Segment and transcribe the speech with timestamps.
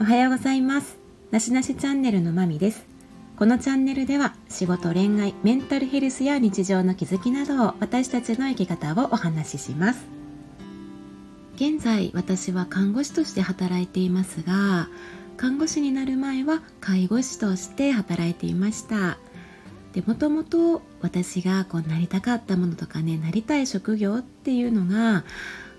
[0.00, 0.96] おはようございます。
[1.30, 2.86] なしなしチャンネルのまみです。
[3.36, 10.06] このチャンネルでは仕事恋愛メンタルヘルスや日常の気づきなどを私たちの生き方をお話しします。
[11.56, 14.88] 現在私は看護師として働いていますが
[15.36, 19.18] 看護師になる前は介護士として働いていました。
[19.92, 25.24] でもともと私がこうなりたかったものとかねなりたい職業っていうのが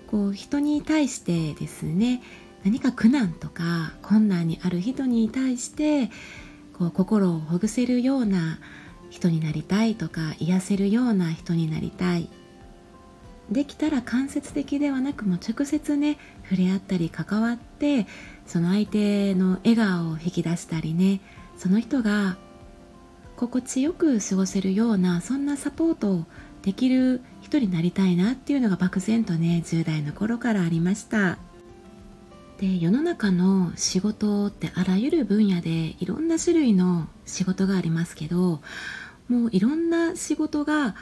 [0.06, 2.22] こう人に対してですね
[2.64, 6.10] 何か苦難とか困難にある人に対して
[6.72, 8.58] こう心をほぐせるような
[9.10, 12.28] 人になりたいとか癒せるような人になりたい。
[13.50, 18.06] できたら間接的ではなくも直接ね触れ合ったり関わって
[18.46, 21.20] その相手の笑顔を引き出したりね
[21.58, 22.38] その人が
[23.36, 26.24] 心地よく過ごせるようなそんなサポートを
[26.62, 31.38] できる人になりたいなっていうのが漠然とね10代の頃からありました。
[32.62, 38.60] で世の中の仕事ってあらゆる分野でいろんな種類の仕事がありますけど
[39.28, 40.94] もういろんな仕事が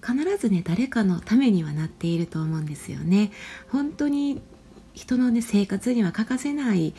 [0.00, 3.32] 必ずね誰かのためにはなっていると思うんですよね。
[3.68, 4.40] 本当に
[4.94, 6.94] 人のね生活には欠かせない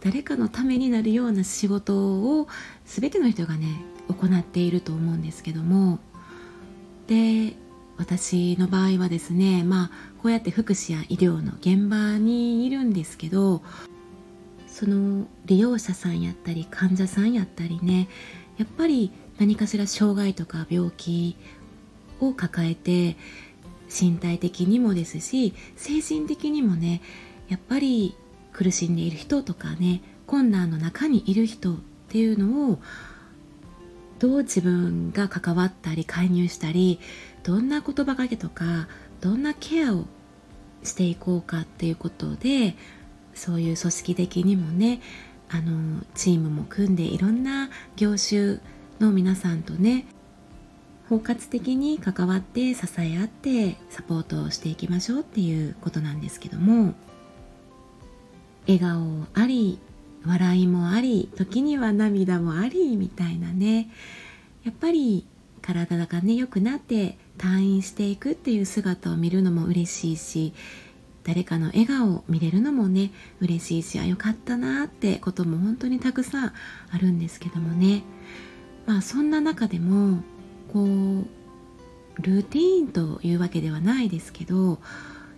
[0.00, 2.48] 誰かのためになるような仕事を
[2.84, 6.00] 全ての人がね行っていると思うんですけども。
[7.06, 7.54] で
[7.98, 9.90] 私の場合はですねまあ
[10.22, 13.62] こうやって福祉や医療の現場にいるんですけど
[14.66, 18.08] その利用者さんやったり患者さんやったりね
[18.56, 21.36] やっぱり何かしら障害とか病気
[22.20, 23.16] を抱えて
[23.88, 27.02] 身体的にもですし精神的にもね
[27.48, 28.16] やっぱり
[28.52, 31.76] 苦しんでいる人とかね困難の中にいる人っ
[32.08, 32.78] ていうのを
[34.18, 37.00] どう自分が関わったり介入したり
[37.42, 38.88] どんな言葉かけとか
[39.20, 40.04] どんなケアを
[40.82, 42.74] していこうかっていうことで
[43.34, 45.00] そういう組織的にもね
[45.48, 48.58] あのチームも組んでいろんな業種
[49.00, 50.06] の皆さんとね
[51.08, 56.94] 包括的に関わって支え合ってサポートをしていきましょうっていうことなんですけども
[58.66, 59.78] 笑顔あり
[60.24, 63.90] 笑いもあり時には涙もありみたいなね
[64.64, 65.26] やっぱり
[65.60, 70.52] 体がね良くなって退院していくっていう姿を見るのも嬉しいし
[71.24, 73.10] 誰かの笑顔を見れるのもね
[73.40, 76.52] 嬉しいしあよかったなってことも本当にたくさん
[76.90, 78.02] あるんですけどもね。
[78.86, 80.22] まあそんな中でも
[80.72, 81.26] こう
[82.20, 84.80] ルーティーンというわけではないですけど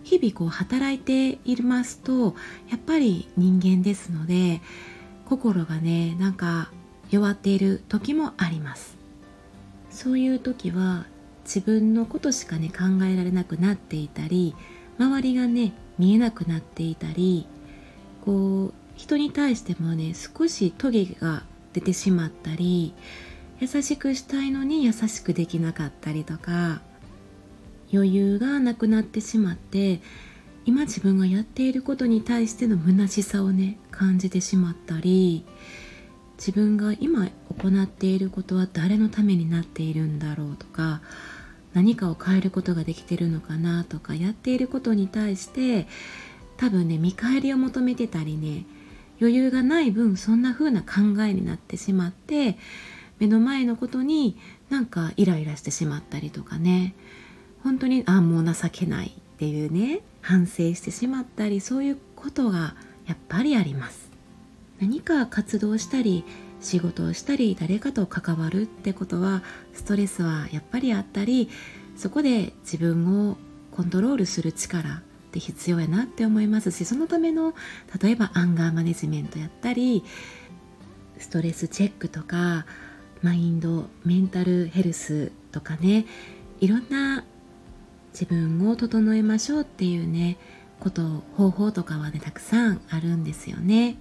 [0.03, 2.35] 日々こう働いていますと
[2.71, 4.61] やっぱり人間ですので
[5.27, 6.71] 心がねなんか
[7.11, 8.97] 弱っている時もあります。
[9.91, 11.07] そういう時は
[11.45, 14.55] 自分のことしかね考えられなくなっていたり
[14.99, 17.47] 周りがね見えなくなっていたり
[18.25, 22.95] こう人に対してもね少しトゲが出てしまったり
[23.61, 26.81] 優しくしたいのに優しくできなかったりとか
[27.93, 30.01] 余裕がなくなってしまって
[30.67, 35.45] 今自分がやっていることに対しての虚しさをね感じてしまったり
[36.39, 37.29] 自分が今
[37.59, 41.01] 行っていることは誰のためになっているんだろうとか
[41.75, 45.87] 何かを変えることができてるのかなとかやっていることに対して
[46.57, 48.65] 多分ね見返りを求めてたりね
[49.21, 52.57] 余裕がない分そんな風な考えになってしまって
[53.19, 54.37] 目の前のことに
[54.71, 56.95] なんかイライラしてしまったりとかね。
[57.63, 62.75] 本当にああもう情けないっていうね反省してしまったりそういうことが
[63.07, 64.11] やっぱりあります。
[64.81, 66.25] 何か活動したり
[66.65, 69.43] 仕事をしたり誰かと関わるってことは
[69.75, 71.51] ストレスはやっぱりあったり
[71.97, 73.37] そこで自分を
[73.71, 77.55] コントロールする力って必要やなって思いますしそのための
[78.01, 80.05] 例えばアンガーマネジメントやったり
[81.19, 82.67] ストレスチェックとか
[83.23, 86.07] マインドメンタルヘルスとかね
[86.61, 87.25] いろんな
[88.13, 90.39] 自分を整えましょうっていうね
[90.81, 93.97] こと方法とかはねたくさんあるんですよね。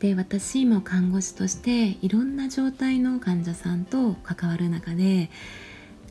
[0.00, 5.30] で私も看護師としていろんな状態の患者さんと関わる中で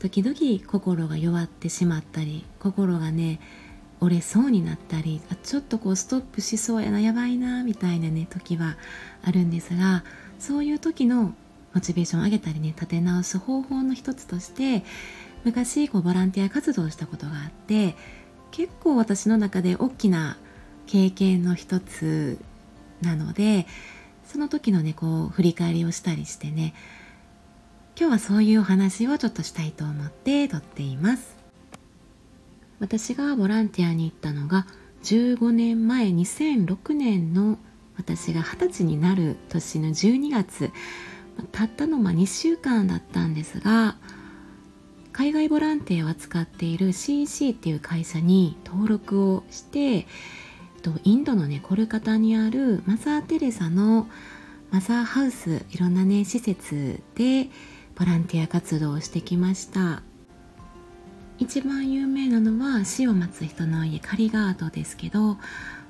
[0.00, 0.36] 時々
[0.66, 3.40] 心が弱ってしまったり心がね
[4.00, 8.76] 折れそうになったりあちょっとこうストップしそうやなやばいなみたいなね時は
[9.22, 10.04] あるんですが
[10.38, 11.34] そういう時の
[11.72, 14.84] モチベーションを上げたりね立て直す方法の一つとして
[15.44, 17.94] 昔こうボランティア活動をしたことがあって
[18.50, 20.36] 結構私の中で大きな
[20.86, 22.38] 経験の一つ
[23.02, 23.66] なので
[24.24, 26.74] その時のねこう振り返りをしたりしてね
[27.98, 31.36] 今日はそういうお話をちょっとしたいと思って撮っています。
[32.78, 34.66] 私がボランティアに行ったのが
[35.02, 37.58] 15年前2006年の
[37.96, 40.70] 私が二十歳になる年の12月。
[41.52, 43.96] たったのま2週間だったんですが
[45.12, 50.06] 海外ボランティアを扱っている CC っていう会社に登録をして
[50.86, 54.06] とインドのねコルカタにあるマザー・テレサの
[54.70, 57.48] マザーハウスいろんなね施設で
[57.96, 60.02] ボランティア活動をしてきました。
[61.38, 65.36] 一番有名なのは死を待つ人の家カリガードですけど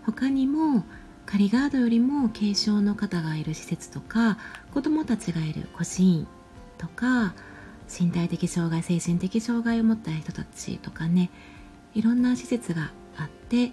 [0.05, 0.85] 他にも
[1.27, 4.39] カリガードよりも軽症の方がいる施設とか
[4.73, 6.27] 子どもたちがいる孤児院
[6.79, 7.35] とか
[7.89, 11.31] 身体的障害精神的障害を持った人たちとかね
[11.95, 13.73] いろんな施設があって、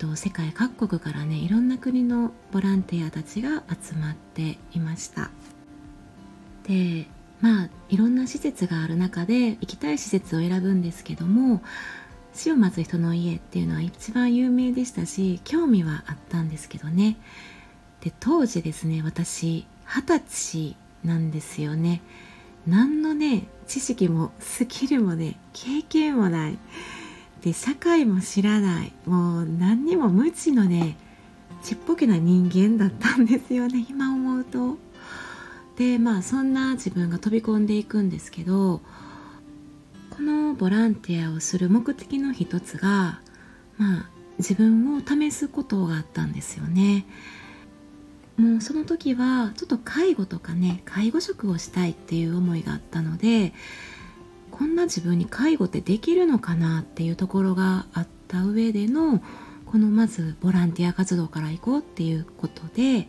[0.00, 5.30] と、世界各国からねいろんな国のボランティアたちが集まっていました。
[6.66, 7.06] で
[7.40, 11.62] まあいろんな施設がある中で行きたい施設を選ぶんですけども
[12.32, 17.16] 死を待つ人の家っていうのは一番有名でしたし興味はあったんですけどね。
[18.00, 22.00] で当時ですね私二十歳なんですよね。
[22.66, 26.58] 何のね知識もスキルもね経験もない。
[27.42, 28.92] で社会も知らない。
[29.06, 30.96] もう何にも無知のね
[31.62, 33.86] ちっぽけな人間だったんですよね。
[33.90, 34.78] 今思うと。
[35.76, 38.82] でまあそんな自分が飛び込んでいくんですけど
[40.10, 43.20] このボランティアをする目的の一つが
[43.78, 47.06] まあ自分を試すことがあったんですよね。
[48.36, 53.52] もうその時はちょっと介護とかね介護職をしたいっていう思いがあったので
[54.60, 59.22] こんな自分に介護ってできるのかなっていうところがあった上での
[59.64, 63.08] このまずボランティア活動から行こうっていうことで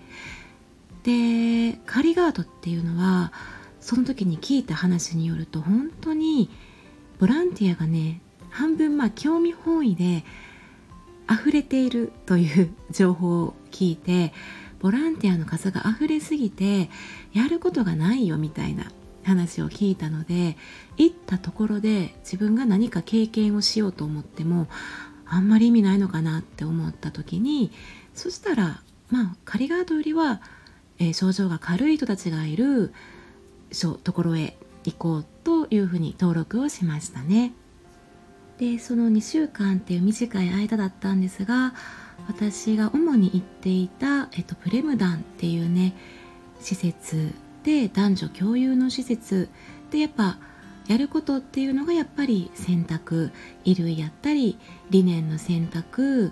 [1.04, 3.34] でカリガードっていうのは
[3.82, 6.50] その時に聞いた話によると本当に
[7.20, 10.24] ボランティアがね半分まあ興味本位で
[11.30, 14.32] 溢れているという 情報を聞いて
[14.80, 16.90] ボランティアの数が溢れすぎて
[17.34, 18.90] やることがないよみたいな
[19.24, 20.58] 話を聞いたので
[20.98, 24.68] 行ったところで自分が何か経験をしようと思っても
[25.26, 27.72] あんまり意味ないのかなって思った時に
[28.14, 30.42] そしたらまあカリガードよりは、
[31.00, 32.94] えー、症状が軽い人たちがいる
[34.04, 37.54] ところへ行こうというふうに登録をしましたね。
[38.58, 41.74] でその2週間っていう短い間だったんですが
[42.28, 45.96] 私が主に行っていた、えっと、プレムダンっていうね
[46.60, 47.34] 施設
[47.64, 49.50] で男女共有の施設。
[49.92, 50.38] でやっぱ
[50.88, 53.32] やることっていうのがやっぱり洗濯
[53.64, 54.58] 衣類やったり
[54.90, 56.32] リネンの洗濯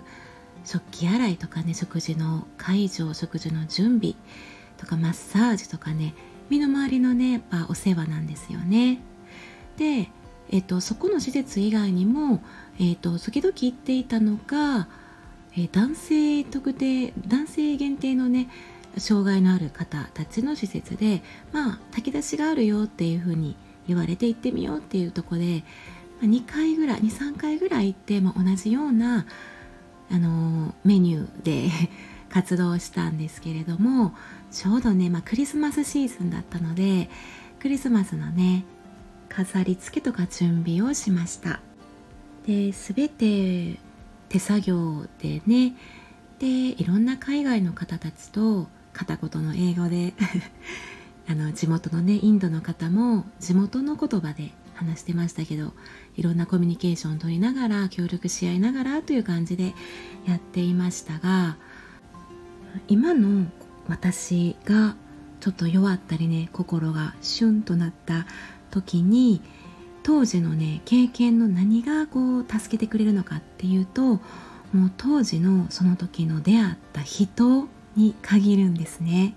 [0.64, 4.14] 食器洗いとかね食事の介助食事の準備。
[4.80, 6.14] とかマッサージとかね
[6.48, 9.00] 身の回りのねやっぱお世話なんですよね。
[9.76, 10.10] で、
[10.50, 12.42] えっと、そこの施設以外にも、
[12.78, 14.88] えっと、時々行っていたのが、
[15.56, 18.48] え男性特定男性限定のね
[18.96, 21.22] 障害のある方たちの施設で
[21.52, 23.56] まあ炊き出しがあるよっていうふうに
[23.90, 25.64] 言われて行ってみようっていうとこで、
[26.20, 29.26] まあ、2回ぐらい23回ぐらい行って、まあ、同じような、
[30.10, 31.70] あの、メニューで
[32.30, 34.14] 活動したんですけれども
[34.52, 37.10] ちょうどね、まあ、クリスマスシーズンだったので
[37.58, 38.64] クリスマスのね
[39.28, 41.60] 飾り付けとか準備をしました。
[42.46, 43.80] で全て
[44.28, 45.74] 手作業でね
[46.38, 48.68] でいろんな海外の方たちと
[49.06, 50.14] 片言の英語で。
[51.28, 55.74] あの地元のねインドの方も地元の言葉で話してましたけど
[56.16, 59.74] いろんなコミュニケーションを取りながら協力し合いながらという感じで
[60.26, 61.56] やっていましたが
[62.88, 63.46] 今の
[63.86, 64.96] 私が
[65.38, 68.26] ちょっと弱ったりね心がシュンとなった
[68.72, 69.40] 時に
[70.02, 74.02] 当時のね経験の何がこう助けてくれるのかっていうと
[74.72, 77.68] もう当時のその時の出会った人
[78.00, 79.34] に限るんですね。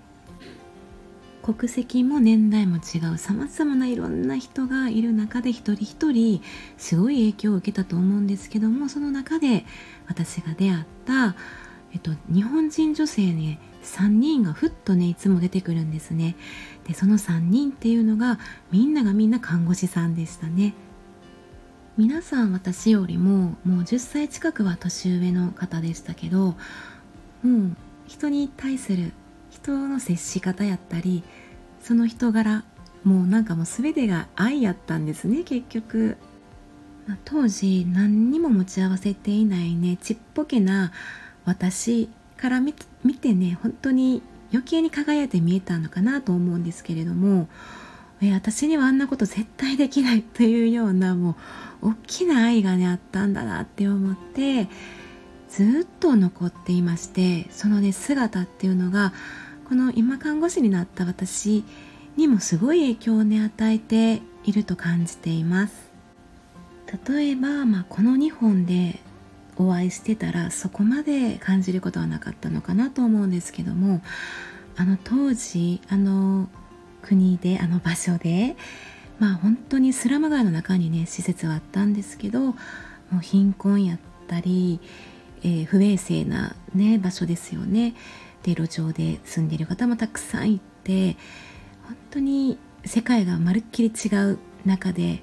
[1.42, 6.42] 国籍も年代も違うさまざまないろんな人がいる中で一人一人
[6.78, 9.66] すごい影響を受けたと思うんですけどもその中で
[10.06, 11.36] 私が出会った
[11.94, 16.34] えっと、日本人女性ね3人がふっとねいつも出てくるんですね。
[16.88, 18.40] でその3人っていうのが
[18.72, 20.74] みんながみんな看護師さんでしたね。
[21.96, 26.56] 皆さん私よりももう10歳近くは年上の方でしたけど
[27.44, 29.12] もう人に対する
[29.50, 31.22] 人の接し方やったり
[31.80, 32.64] その人柄
[33.04, 36.16] もうなんかもう全てが愛やったんですね結局、
[37.06, 40.92] まあ、当時何にも持ち合わせていないねちっぽけな
[41.44, 47.48] 私から見てね本当に余計に輝いて見えたのかなと思うんですけれども
[48.22, 51.36] え私にはあんなこと絶対できないというようなも
[51.82, 54.68] う大きな愛がねあったんだなって思って
[55.54, 59.12] ずっと残っていましてそのね姿っていうのが
[59.68, 61.64] この今看護師になった私
[62.16, 65.92] にもすごい影響をね与えていると感じています。
[67.08, 69.00] 例えば、まあ、この2本で
[69.56, 74.02] お会いしてたらそこまで感じることはなかったのかなと思うんですけども
[74.76, 76.48] あの当時あの
[77.02, 78.56] 国であの場所で
[79.18, 82.54] まあ本当にスラム街の中にね施設はあったんですけども
[83.14, 84.80] う貧困やったり、
[85.44, 87.94] えー、不衛生な、ね、場所ですよね。
[88.42, 91.16] で路上で住んでいる方もたくさんいて
[91.84, 95.22] 本当に世界がまるっきり違う中で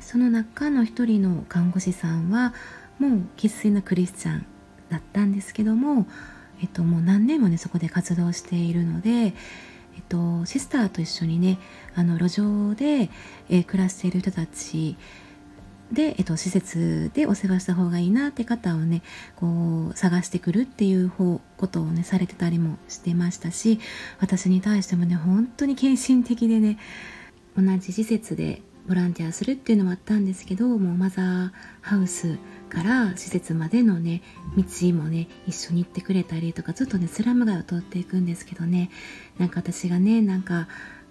[0.00, 2.54] その中の一人の看護師さんは
[2.98, 4.46] もう生粋のクリスチャン
[4.88, 6.06] だったんですけども、
[6.62, 9.32] えっと、もう何年もねそこで活動しているので、えっ
[10.08, 11.58] と、シスターと一緒にね
[11.94, 13.10] あの路上で、
[13.50, 14.96] えー、暮らしている人たち
[15.92, 19.02] で、えっと、施設でお世話した方がいいなって方をね
[19.36, 23.80] こう探してくるっていう方ことをねされてたりもしてましたし
[24.20, 26.78] 私に対してもね本当に献身的でね
[27.56, 31.50] 同じ施設でボランティアするっていうのもあったんですけどもうマザー
[31.82, 32.38] ハウス
[32.70, 34.22] から施設までのね
[34.56, 34.64] 道
[34.94, 38.90] もね一緒に行ってくれたりとかずっとねスラム街を通っていくんですけどね
[39.38, 40.68] なんか私がねなんか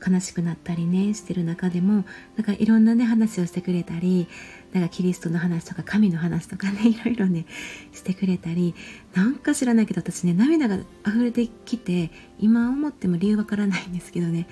[0.08, 4.28] 悲しくなったりねしてる中でもなんかいろんなね話をしてくれたり
[4.74, 7.46] なんかキリストの話とか神の話とかね いろいろね
[7.94, 8.76] してくれたり
[9.14, 14.48] なんか知らないけど私ね涙が溢れてきて今思っても理由わからないんですけどね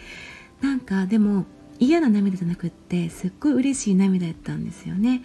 [0.62, 1.46] なんかでも
[1.80, 5.24] 嫌な涙じゃなくってすっごい嬉しい涙やったんですよね。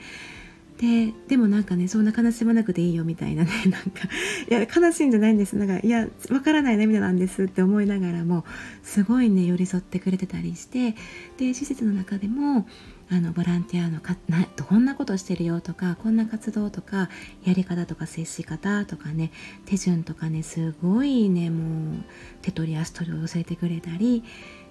[0.80, 4.08] ででもなんかねそんな悲しまなくていいよみたいなね なんか
[4.48, 5.54] いや悲しいんじゃないんです。
[5.56, 7.44] なんかいやわからない涙なんです。
[7.44, 8.46] って思いながらも
[8.82, 10.94] すごいね寄り添ってくれてたりして
[11.36, 12.66] で施設の中でも
[13.12, 17.10] あのボランティアのかなこんなことしてるよとかこんな活動とか
[17.44, 19.32] やり方とか接し方とかね
[19.66, 22.04] 手順とかねすごいねもう
[22.40, 24.22] 手取り足取りを教えてくれたり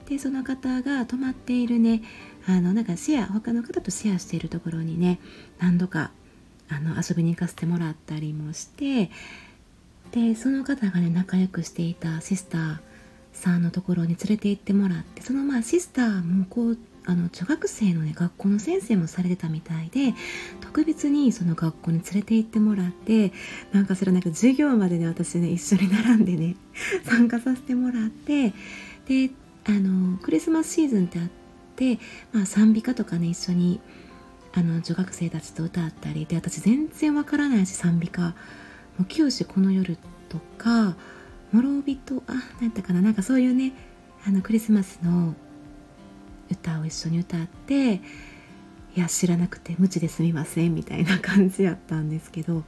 [0.10, 2.02] でその方が泊まっているね
[2.48, 5.20] あのなんかシェア他の方とシェアしているところにね
[5.60, 6.12] 何度か
[6.68, 9.12] あの遊びに行かせてもらったりもして
[10.12, 12.80] でその方がね仲良くしていたシスター
[13.34, 20.14] さんのところに連れて行ってもらってそのまあシスターもこうあの女学生のね学校の先生もされてたみたいで
[20.62, 23.32] 特別にその学校に連れて行ってもらって
[23.72, 26.56] なんかそれなんか授業までね私ね一緒に並んでね
[27.06, 28.54] 参加させてもらって
[29.08, 29.32] で
[29.70, 31.28] あのクリスマスシーズンってあっ
[31.76, 32.00] て、
[32.32, 33.80] まあ、賛美歌とかね一緒に
[34.54, 38.22] あの女学生たちと歌ったりで私全然わからないし賛美歌
[38.98, 39.98] 「もう清この夜」
[40.28, 40.96] とか
[41.54, 43.74] 「諸人」あ何やったかななんかそういうね
[44.26, 45.36] あのクリスマスの
[46.52, 48.02] 歌を一緒に歌って
[48.96, 52.64] いや知らなくて無知ですみませんみたいな感じやったんですけど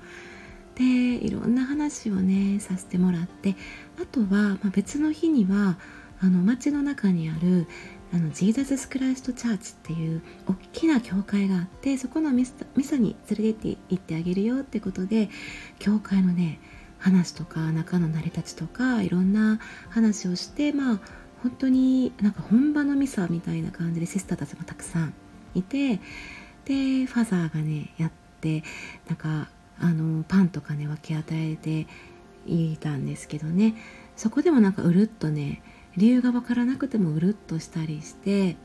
[0.75, 3.55] でいろんな話をねさせてもらって
[4.01, 5.77] あとは、まあ、別の日には
[6.23, 7.67] あの街の中にある
[8.13, 15.29] あのジーザス・スクライスト・チャーチっていう大きな教会があってそこのミサに連れて行ってあげるよってことで
[15.79, 16.59] 教会のね
[16.99, 19.59] 話とか中の成り立ちとかいろんな
[19.89, 20.99] 話をしてまあ
[21.41, 25.13] 本当になんか本場のミサみたいな感じでシスターたちもたくさん
[25.55, 25.99] いて
[26.65, 28.11] でファザーがねやっ
[28.41, 28.63] て
[29.07, 29.49] なんか
[29.79, 31.87] あのパンとかね分け与えて
[32.45, 33.75] いたんですけどね。
[34.15, 35.63] そこでもなんかうるっとね
[35.97, 38.55] 理由が分からなくてもうるっとしたりして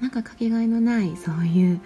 [0.00, 1.80] なんかかけがえのないそういう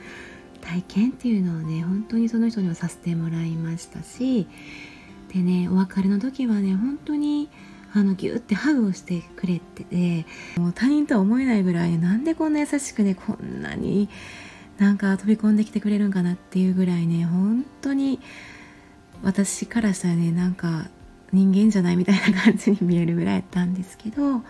[0.61, 4.47] 体験っていうのをね本当にその人にはさせてもらいましたし
[5.33, 7.49] でねお別れの時はね本当に
[7.95, 14.09] あのギュッてハグをしてくれててもう他人とは思えないぐらいなんでこんな優しくねこんなに
[14.79, 18.21] なんか飛び込んできてくれるんかなっていうぐらいね本当に
[19.23, 20.87] 私からしたらねなんか
[21.33, 24.43] 人間じゃないみたいな感じに見えるぐらいやったんですけど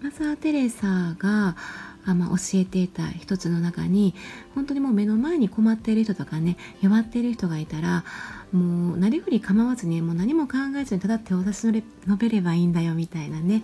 [0.00, 1.56] マザー・テレサが
[2.04, 4.14] あ、ま、教えていた一つの中に
[4.54, 8.04] 本当にもう目の前に困っている人とかね弱っている人がいたら
[8.52, 11.64] もうなりふり構わずにもう何も考えずにただ手を差し
[12.06, 13.62] 伸べればいいんだよみたいなね。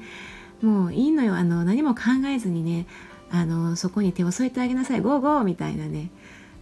[0.61, 1.35] もういいのよ。
[1.35, 2.87] あの何も考えずにね
[3.31, 5.01] あのそこに手を添えてあげなさい。
[5.01, 6.11] ゴーゴーみたいなね。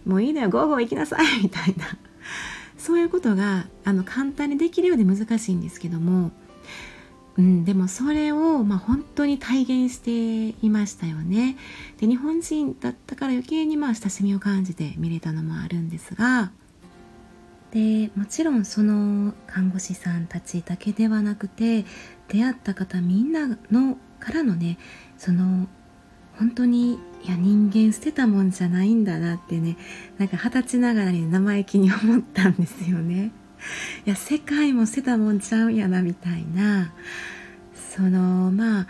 [0.05, 0.49] もういいのよ。
[0.49, 1.43] ゴーゴー行きなさい。
[1.43, 1.85] みたいな。
[2.83, 6.31] そういうことがあの簡単にできるようで難しいんですけども、
[7.37, 11.55] うん、でもそれを、まあ、本当に体現していましたよね。
[12.01, 16.51] で日本人だったから余計にまあ親しみを感じて見れたのもあるんですが
[17.71, 21.85] でもちろんその看護師さんたちだけではなくて
[22.27, 24.77] 出会った方みんなのからのね
[25.17, 25.69] その
[26.37, 29.77] 本当にいや人間捨てたもんじゃないんだなってね
[30.17, 33.31] なんか二十歳ながらに生意気に思ったんですよね。
[34.05, 36.91] いや世界も捨てたもんちゃうんやなみたいな。
[37.95, 38.87] そのまあ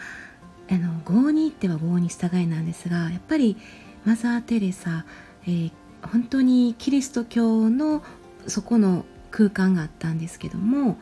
[0.70, 3.58] あの業に行っては業に従いなんですがやっぱり
[4.06, 5.06] マザー・テレサ、
[5.46, 5.72] えー、
[6.02, 8.02] 本当にキリスト教の
[8.48, 10.98] そこの空間があったんですけども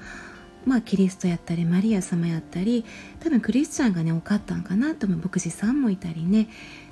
[0.66, 2.86] まあキリストやったりマリア様やったり
[3.20, 5.20] 多分クリスチャンがね多かったんかなと思う。
[5.20, 6.48] 牧師さんもいたりね。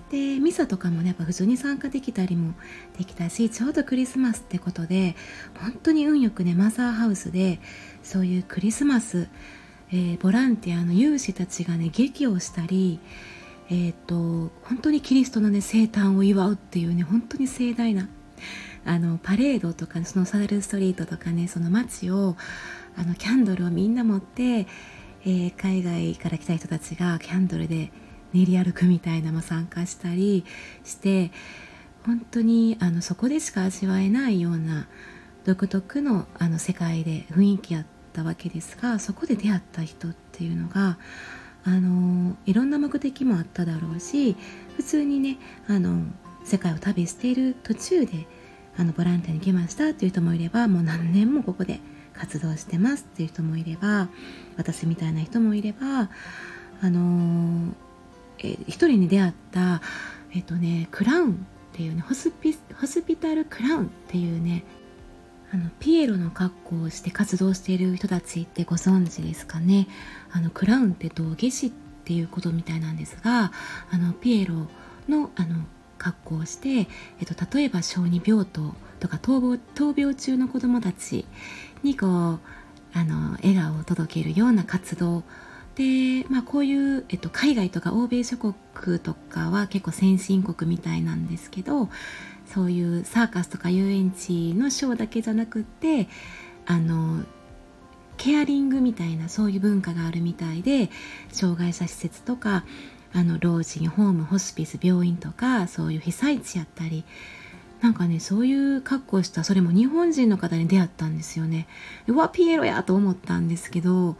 [0.09, 2.53] でミサとかもねやっぱ普通に参加できたりも
[2.97, 5.15] できたしちょうどクリスマスってことで
[5.59, 7.59] 本当に運よくねマザーハウスで
[8.01, 9.29] そういうクリスマス、
[9.91, 12.99] えー、ボランティアの有志たちがね劇をしたり
[13.71, 18.09] えーと、本当にキリストのね生誕を祝うっていうね本当に盛大な
[18.83, 22.35] あのパレードとかそのサダルストリートとかねその街を
[22.97, 27.91] あのキャンドルをみんな持って、えー、海外から来た人たちがキャンドルで
[28.33, 30.45] 練り歩くみたいなのも参加したり
[30.83, 31.31] して
[32.05, 34.87] 本当にあのそこでしか味わえないような
[35.45, 40.97] 独特のあの世界で雰囲気やったわけですがそこで出会った人っていうのが
[41.65, 44.35] あのいろんな目的もあっただろうし
[44.77, 46.03] 普通にねあの
[46.43, 48.27] 世界を旅している途中で
[48.77, 51.79] あのボランティアに来ましたっていう人もいればもう何年もここで
[52.13, 54.09] 活動してますっていう人もいれば
[54.57, 56.09] 私みたいな人もいれば
[56.81, 57.73] あの
[58.39, 59.81] えー、一人に出会った
[60.31, 61.35] え、ー、とねクラウンっ
[61.73, 64.63] ていうねホスピホスピタルクラウンっていうね
[65.51, 69.87] あのピエロの格好をして活動している人たちってご存知ですかね。
[70.31, 71.71] あのクラウンって道化師っ
[72.05, 73.51] ていうことみたいなんですが
[73.91, 74.67] あのピエロ
[75.07, 75.65] のあの
[75.97, 81.25] 格好をして、えっと、例えば小児病棟とか闘闘病中の子どもたち
[81.83, 82.39] にこう
[82.93, 85.23] あの笑顔を届けるような活動
[85.79, 91.87] で、まあ、こういう、えっと、海外とか欧米諸国とかは結構先進国みたいなんですけど
[92.45, 96.09] そういうサーカスとか遊園地のショーだけじゃなくって
[96.65, 97.23] あの
[98.17, 100.89] ケアリングみたいなそういう文化があるみたいで
[101.31, 102.65] 障害者施設とか
[103.13, 107.05] あの老人ホームホスピス病院とかそういう被災地やったり
[107.79, 111.67] なんかねそういう格好したそれも日本人の方に出会ったんですよね。
[112.07, 114.17] うわピエロやと思ったんですけど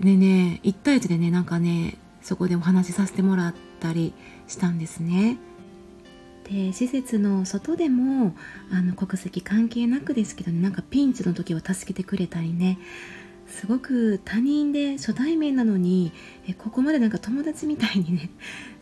[0.00, 4.12] でね1対1でねなんかねそこでお話しさせてもらったり
[4.46, 5.38] したんですね。
[6.44, 8.34] で施設の外でも
[8.70, 12.78] あの国籍関係なくですけどねなんかピンチの時は助けてくれたりね。
[13.46, 16.12] すごく他人で初対面なのに
[16.46, 18.30] えここまでなんか友達みたいにね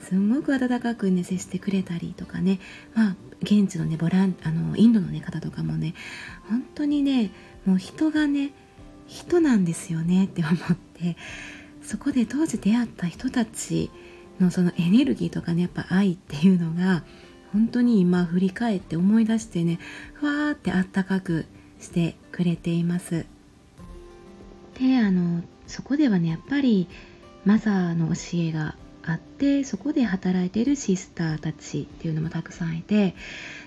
[0.01, 2.59] すごく温かくね接してくれたりとかね。
[2.95, 5.95] まあ現地のねボランあのインドの、ね、方とかもね
[6.49, 7.31] 本当にね
[7.65, 8.53] もう人がね
[9.07, 10.57] 人なんですよねって思っ
[10.95, 11.17] て
[11.83, 13.91] そこで当時出会った人たち
[14.41, 17.05] のそのエネルギーとかねやっぱ愛っていうのが
[17.53, 19.79] 本当に今振り返って思い出してね
[20.15, 21.47] ふわーってあったかく
[21.81, 23.27] してくれています。
[24.79, 26.89] であのそこではねやっぱり
[27.45, 33.15] マザーの教えがあってそこで働いているシスターたちっていうのもたくさんいて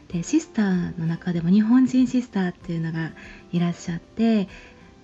[0.10, 3.12] でシスターの中でも日本人シスターっていうのが
[3.52, 4.50] いらっしゃって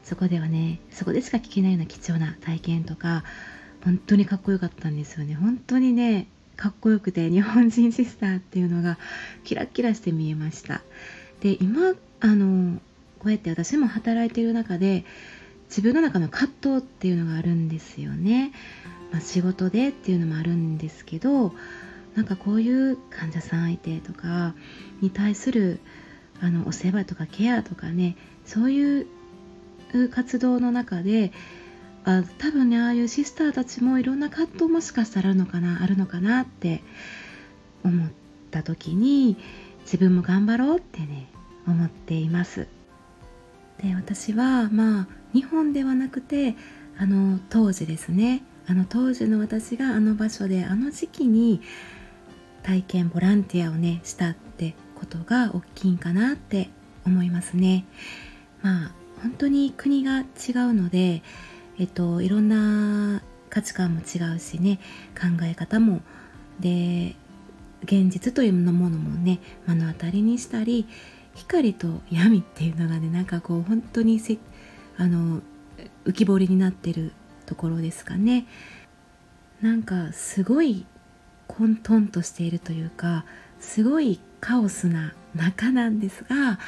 [0.05, 3.23] そこではねそこでしか聞けないような貴重な体験とか
[3.83, 5.35] 本当にかっこよかったんですよね。
[5.35, 8.97] 本当にねかっこよくて日本人シスターっていうのが
[9.43, 10.81] キラキラして見えました。
[11.41, 12.79] で今あの
[13.19, 15.03] こうやって私も働いている中で
[15.69, 18.51] 自分の中の葛藤っていうのがあるんですよね、
[19.11, 21.53] まあ、仕事でっていうのもあるんですけど
[22.15, 24.53] なんかこういう患者さん相手とか
[25.01, 25.79] に対する
[26.41, 28.15] あのお世話とかケアとかね
[28.45, 29.07] そういう
[30.13, 31.31] 活動の中で
[32.03, 36.83] あ多分ねああいうシスターたちもいろんな葛藤もしかしたらあるのかなあるのかなって
[37.83, 38.09] 思っ
[38.51, 39.37] た時に
[39.81, 41.29] 自分も頑張ろうってね
[41.67, 42.67] 思っています。
[43.81, 46.55] で私はまあ日本ではなくて
[46.97, 48.43] あの当時ですね。
[48.67, 51.61] あの当時の私があの場所であの時期に
[52.63, 56.69] 体験ボランティアをねしたってことが大きいんかなって
[57.05, 57.85] 思いますね。
[58.63, 60.25] まあ本当に国が違う
[60.73, 61.23] ので、
[61.79, 64.79] えっと、いろんな価値観も違うしね
[65.13, 66.01] 考え方も。
[66.59, 67.15] で
[67.83, 70.87] 現実というものもね目の当たりにしたり
[71.35, 74.37] 光と闇っていうのがねなんかこう本当にせ
[74.97, 75.41] あの
[76.05, 77.11] 浮き彫りになってる
[77.45, 78.47] ところですかね。
[79.61, 80.85] なんかすごい
[81.47, 83.25] 混沌としているというか
[83.59, 86.59] すごいカオスな中なんですが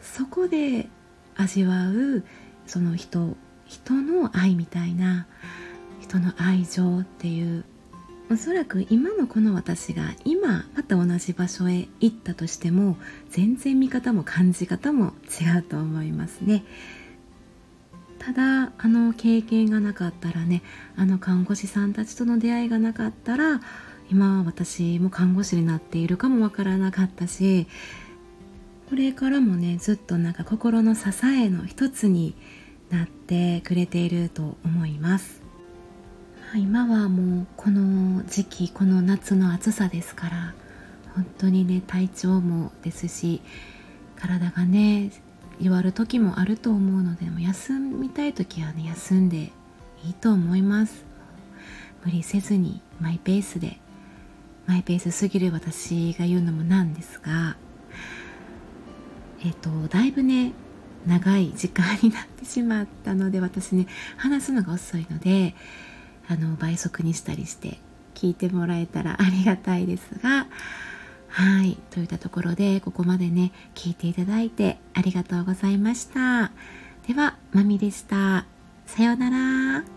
[0.00, 0.88] そこで
[1.36, 2.24] 味わう
[2.66, 5.26] その人人の愛みたいな
[6.00, 7.64] 人の愛情っていう
[8.30, 12.96] おそらく今のこの私が今また同じ場所へ行ったとしても
[13.30, 16.64] 全然見方も感じ方も違うと思いますね。
[18.18, 20.62] ただあの経験がなかったらね
[20.96, 23.60] あの看護師さんたちとの出会いがなかったら
[24.10, 27.68] 今は私も看護師になっているかもわからなかったし
[28.88, 32.36] これからもねずっとなんか心の支えの一つに
[32.88, 35.42] なってくれていると思います。
[36.54, 40.54] 今はもうこの時期この夏の暑さですから
[41.14, 43.42] 本当にね体調もですし
[44.14, 45.10] 体がね
[45.60, 49.50] 弱る時もあると思うのでも休みたい時はね休んで
[50.04, 51.04] いいと思います。
[52.04, 53.78] 無理せずにマイペースで
[54.66, 57.56] マイペースすぎる私が言うのもなんですが
[59.44, 60.52] えっ、とだいぶね
[61.06, 65.54] 長い時間になってしまったので私ね話すのが遅いので
[66.28, 67.78] あの倍速にしたりして
[68.14, 70.48] 聞いてもらえたら ありがたいですが
[71.28, 76.50] はいといったところでここまでね聞いていただいてありがとうございました。
[77.06, 78.46] ではまみでした。
[78.86, 79.95] さようなら。